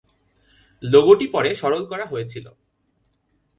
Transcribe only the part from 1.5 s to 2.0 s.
সরল